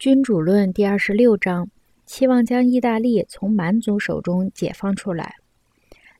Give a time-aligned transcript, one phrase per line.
[0.00, 1.68] 君主论第二十六章，
[2.06, 5.34] 期望将意大利从蛮族手中解放出来。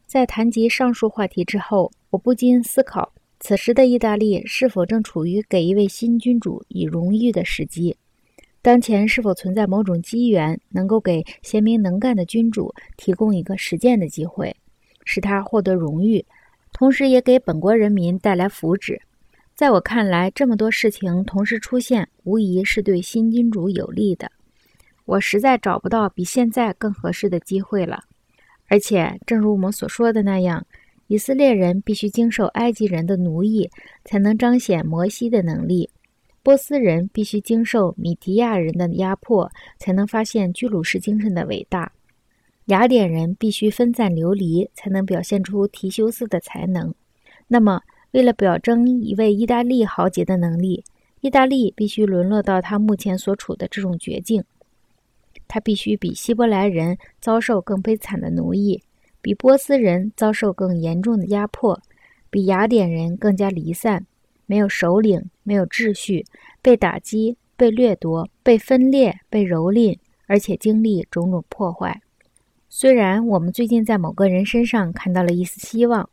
[0.04, 7.96] 在谈及上述话题之后，我不禁思考：此时的意大利是否正处于给一位新君主以荣誉的时机？
[8.60, 14.54] 当前是否存在某种机缘，能够给贤明能干的君主提供一个实践的机会，
[15.06, 16.22] 使他获得荣誉，
[16.74, 19.00] 同时也给本国人民带来福祉？
[19.60, 24.32] 在我看来，这么多事情同时出现，无疑是对新君主有利的。
[25.04, 28.02] 我实在找不到比现在更合适的机会了。
[28.68, 30.66] 而且，正如我们所说的那样，
[31.08, 33.68] 以色列人必须经受埃及人的奴役，
[34.06, 35.90] 才能彰显摩西的能力；
[36.42, 41.86] 波斯人必须经受米提亚人的压迫，才能发现居鲁士精神的伟大；
[42.68, 46.94] 雅典人必须分散流离，才能表现出提修斯的才能。
[47.46, 47.82] 那么，
[48.12, 50.84] 为了表征一位意大利豪杰的能力，
[51.20, 54.42] 意大利必须沦落到他目前所处的这种绝境。
[55.46, 58.82] 他必须比希伯来人遭受更悲惨的奴役，
[59.20, 61.80] 比波斯人遭受更严重的压迫，
[62.30, 64.06] 比雅典人更加离散，
[64.46, 66.24] 没有首领，没有秩序，
[66.60, 72.00] 被打击，被掠夺，被分裂，被蹂躏，而且经历种种破坏。
[72.68, 76.08] 虽然我们最近在某个人身上看到了一丝希望。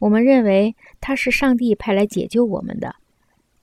[0.00, 2.96] 我们认为他是上帝派来解救我们的，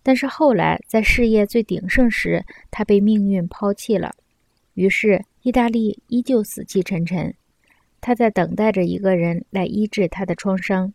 [0.03, 4.15] 但是后来在事业最鼎盛时，他被命运抛弃了。
[4.75, 7.33] 于是意大利依旧死气沉沉，
[7.99, 10.93] 他在等待着一个人来医治他的创伤，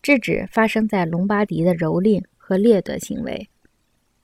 [0.00, 3.48] 制止发生在隆巴迪的蹂躏和掠夺行为，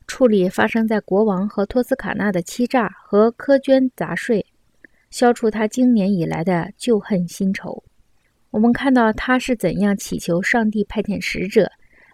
[0.06, 4.47] 处理发生在国王和托斯卡纳的欺诈和苛捐杂税，
[5.11, 7.83] 消除他经年以来的旧恨新仇。
[8.55, 11.69] 我们看到他是怎样祈求上帝派遣使者，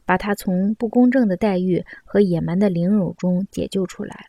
[0.07, 4.25] 把他从不公正的待遇和野蛮的凌辱中解救出来。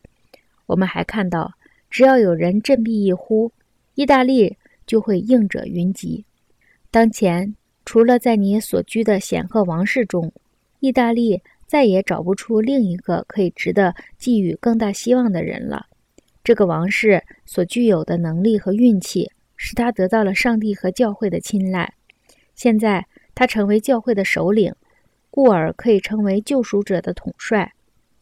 [0.66, 1.54] 我们还看到，
[1.90, 3.50] 只要有人振臂一呼，
[3.96, 6.26] 意大利就会应者云集。
[6.92, 7.56] 当前，
[7.86, 10.34] 除了在你所居的显赫王室中，
[10.82, 15.86] 意大利再也找不出另一个可以值得寄予更大希望的人了。
[16.44, 21.94] 这个王室所具有的能力和运气，使他得到了上帝和教会的青睐。
[22.56, 24.74] 现在他成为教会的首领，
[25.30, 27.72] 故而可以成为救赎者的统帅。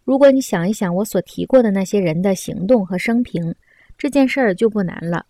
[0.03, 3.53] 如果你想一想我所提过的那些人的行动和生平，
[3.97, 5.25] 这件事儿就不难了。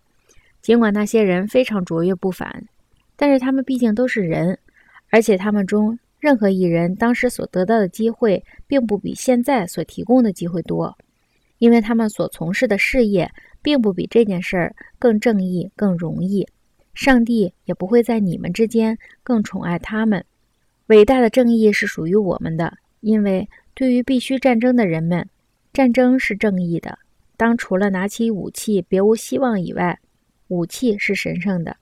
[0.61, 2.63] 尽管那些人非常卓越不凡，
[3.15, 4.57] 但是他们毕竟都是人，
[5.09, 10.95] 而且他们中任何一人当时所得到的机会，并不比现在所提供的机会多，
[11.57, 13.29] 因为他们所从事的事业，
[13.61, 16.47] 并不比这件事儿更正义、更容易。
[16.93, 20.23] 上帝也不会在你们之间更宠爱他们。
[20.87, 25.27] 伟大的正义是属于我们的，因为对于必须战争的人们，
[25.71, 26.97] 战争是正义的。
[27.37, 29.99] 当除了拿起武器别无希望以外，
[30.47, 31.77] 武器是神圣的。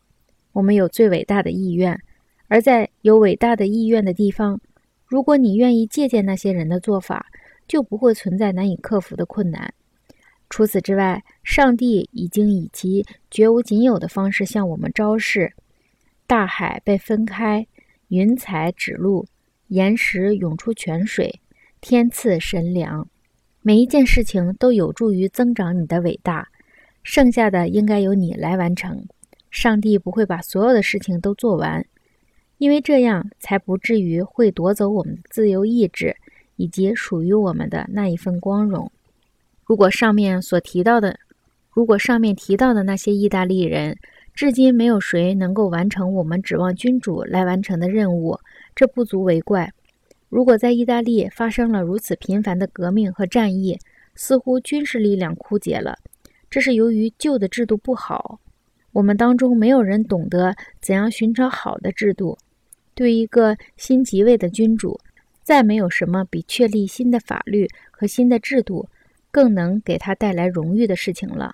[0.51, 2.00] 我们有最伟大的意愿，
[2.47, 4.59] 而在有伟大的意愿的地方，
[5.06, 7.25] 如果你愿意借鉴那些人的做法，
[7.67, 9.73] 就不会存在难以克服的困难。
[10.57, 15.53] 除此之外，上帝已经以其绝无仅有的方式向我们昭示：
[16.25, 17.68] 大海被分开，
[18.07, 19.28] 云彩指路，
[19.67, 21.40] 岩石涌出泉水，
[21.79, 23.07] 天赐神粮。
[23.62, 26.47] 每一件事情都有助于增长你的伟大。
[27.03, 29.06] 剩下的应该由你来完成。
[29.51, 31.85] 上帝不会把所有的事情都做完，
[32.57, 36.17] 因为这样才不至于会夺走我们的自由意志
[36.56, 38.91] 以及属于我们的那一份光荣。
[39.67, 41.19] 如果上面所提到的，
[41.73, 43.97] 如果上面提到的那些意大利人，
[44.33, 48.39] 至今没有谁能够完成我们指望君主来完成的任务，
[48.73, 49.69] 这不足为怪。
[50.29, 53.78] 如果在意大利发生了如此频繁的革命和战役，
[54.16, 55.97] 似乎军事力量枯竭了，
[56.49, 58.39] 这是由于旧的制度不好。
[58.94, 62.38] 我们当中没有人懂得怎样寻找好的制度。
[62.95, 64.97] 对一个新即位的君主，
[65.44, 68.88] 再没有什么比确立新的法律和新的制度。
[69.37, 71.53] 更能给他带来荣誉的事情了。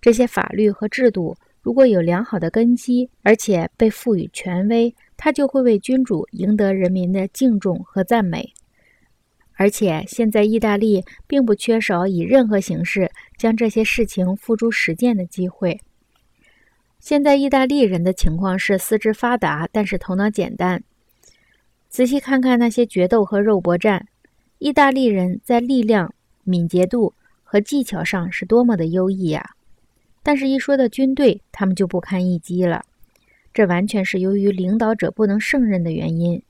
[0.00, 8.54] 这些法律和制度如果有良好的根基，而且被赋予权威，他就会为君主赢得人民的敬重和赞美。
[9.54, 15.80] 而且现在意大利并不缺少以任何形式将这些事情付诸实践的机会。
[17.00, 20.80] 现在意大利人的情况是四肢发达，但是头脑简单。
[21.88, 24.06] 仔细看看那些决斗和肉搏战，
[24.60, 26.12] 意大利人在力量。
[26.48, 27.12] 敏捷度
[27.48, 29.52] 和技巧上是多么的优异呀！
[30.24, 32.84] 但是，一说到军队，他们就不堪一击了。
[33.54, 36.42] 这完全是由于领导者不能胜任的原因，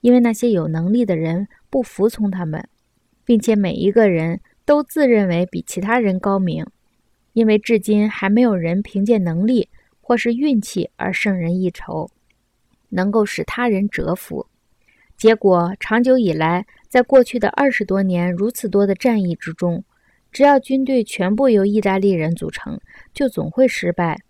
[0.00, 2.66] 因为那些有能力的人不服从他们，
[3.26, 6.64] 并且每一个人都自认为比其他人高明，
[7.34, 9.68] 因为至今还没有人凭借能力
[10.00, 12.10] 或是运气而胜人一筹，
[12.88, 14.46] 能够使他人折服。
[15.18, 19.84] 结果，长久以来，在过去的二十多年如此多的战役之中，
[20.30, 22.80] 只要军队全部由意大利人组成，
[23.12, 24.20] 就总会失败。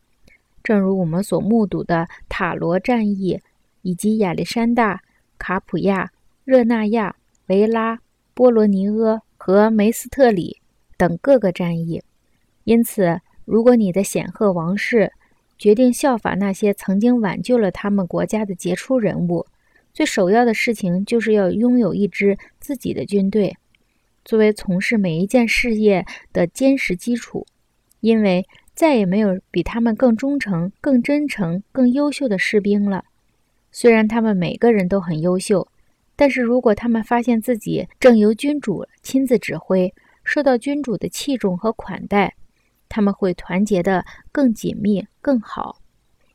[0.62, 3.40] 正如我们所目睹的塔罗战役，
[3.82, 5.02] 以及亚历山大、
[5.38, 6.10] 卡普亚、
[6.44, 7.16] 热那亚、
[7.46, 8.00] 维拉、
[8.34, 10.58] 波罗尼厄和梅斯特里
[10.96, 12.02] 等各个战役。
[12.64, 15.12] 因此，如果你的显赫王室
[15.56, 19.46] 决定效法那些曾经挽救了他们国家的杰出人物，
[19.94, 23.56] 最首要的事情就是要拥有一支自己的军队，
[24.28, 26.04] 作为从事每一件事业
[26.34, 27.46] 的坚实基础。
[28.00, 33.06] 因为再也没有比他们更忠诚、更真诚、更优秀的士兵了。
[33.72, 35.66] 虽然他们每个人都很优秀，
[36.14, 39.94] 但是如果他们发现自己正由君主亲自指挥，
[40.24, 42.34] 受到君主的器重和款待，
[42.86, 45.80] 他们会团结得更紧密、更好。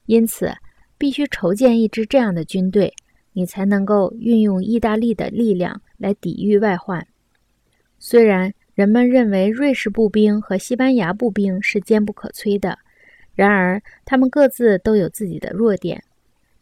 [0.08, 0.52] 因此，
[0.98, 2.92] 必须筹建一支这样的军队。
[3.36, 7.08] 你才能够运用意大利的力量来抵御外患。
[8.06, 12.78] 虽然人们认为瑞士步兵和西班牙步兵是坚不可摧的，
[13.34, 16.04] 然而他们各自都有自己的弱点。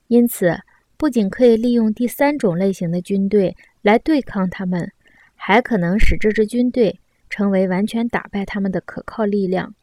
[0.08, 0.56] 因此，
[0.98, 4.92] 不仅可以利用第三种类型的军队来对抗他们，
[5.34, 9.74] 还可能使这支军队成为完全打败他们的可靠力量。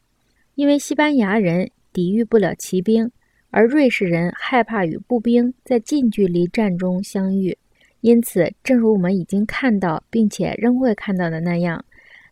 [0.55, 3.11] 因为西班牙人抵御不了骑兵。
[3.51, 7.57] 而瑞士人害怕与步兵在近距离战中相遇，
[8.01, 11.83] 因此，正如我们已经看到并且仍会看到的那样，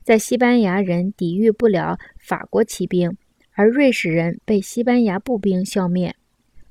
[0.03, 3.17] 在西班牙人抵御不了法国骑兵，
[3.53, 6.15] 而瑞士人被西班牙步兵消灭。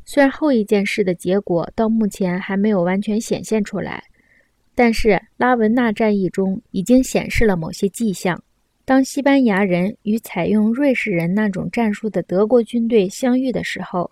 [0.05, 4.05] 虽然后一件事的结果到目前还没有完全显现出来，
[4.75, 8.43] 但是拉文纳战役中已经显示了某些迹象。
[8.85, 14.11] 当西班牙人与采用瑞士人那种战术的德国军队相遇的时候，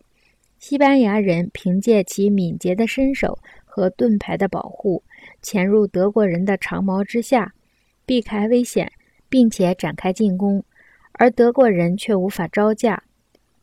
[0.58, 3.38] 西班牙人凭借其敏捷的身手
[3.74, 5.02] 和盾牌的保护，
[5.42, 7.52] 潜入德国人的长矛之下，
[8.06, 8.92] 避开危险，
[9.28, 10.62] 并且展开进攻，
[11.10, 13.02] 而德国人却无法招架。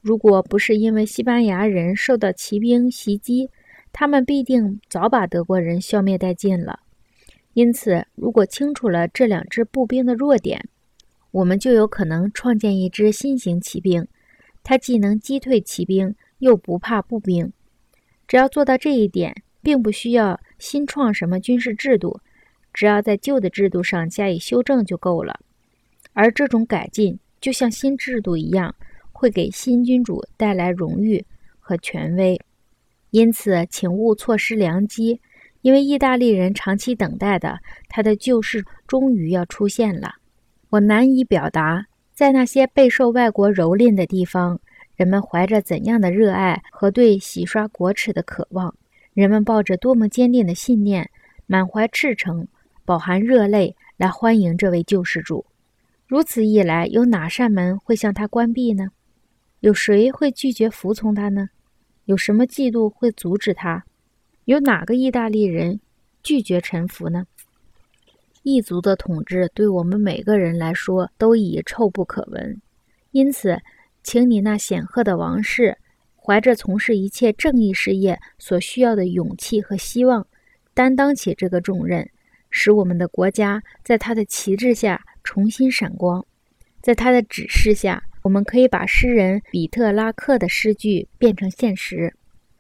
[0.02, 3.50] 如果不是因为西班牙人受到骑兵袭击，
[3.94, 6.82] 他们必定早把德国人消灭殆尽了。
[7.54, 10.68] 因此，如果清楚了这两支步兵的弱点，
[11.32, 14.06] 我们就有可能创建一支新型骑兵，
[14.62, 16.14] 它既能击退骑兵。
[16.40, 17.54] 又不怕步兵，
[18.28, 22.20] 只要做到这一点，并不需要新创什么军事制度，
[22.74, 25.40] 只要在旧的制度上加以修正就够了。
[26.14, 28.74] 而这种改进就像新制度一样，
[29.12, 31.24] 会给新君主带来荣誉
[31.60, 32.40] 和权威。
[33.12, 35.20] 因此，请勿错失良机，
[35.62, 40.16] 因为意大利人长期等待的他的救世终于要出现了。
[40.70, 44.60] 我难以表达，在那些备受外国蹂躏的地方。
[44.98, 48.76] 人们怀着怎样的热爱和对洗刷国耻的渴望？
[49.14, 51.10] 人们抱着多么坚定的信念，
[51.46, 52.48] 满怀赤诚，
[52.86, 55.46] 饱含热泪来欢迎这位救世主。
[56.08, 58.88] 如此一来，有哪扇门会向他关闭呢？
[59.60, 61.50] 有谁会拒绝服从他呢？
[62.06, 63.84] 有什么嫉妒会阻止他？
[64.46, 65.80] 有哪个意大利人
[66.24, 67.26] 拒绝臣服呢？
[68.44, 72.62] 异族的统治对我们每个人来说都已臭不可闻，
[73.12, 73.60] 因此。
[74.04, 75.78] 请你那显赫的王室，
[76.24, 80.28] 怀着从事一切正义事业所需要的勇气和希望，
[80.76, 82.08] 担当起这个重任，
[82.52, 86.24] 使我们的国家在他的旗帜下重新闪光。
[86.80, 92.14] 在他的指示下，我们可以把诗人比特拉克的诗句变成现实。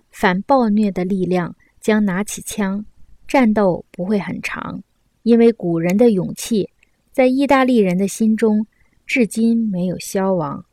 [0.10, 2.84] 反暴虐的力量将拿起枪，
[3.28, 4.84] 战斗不会很长，
[5.22, 6.68] 因为古人的勇气
[7.12, 8.66] 在意大利人的心中
[9.06, 10.66] 至今没有消亡。